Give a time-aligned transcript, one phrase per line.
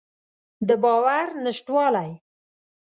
[0.67, 2.11] د باور نشتوالی.